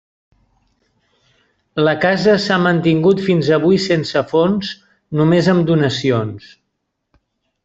[1.87, 4.73] La casa s'ha mantingut fins avui sense fons,
[5.21, 6.51] només amb donacions.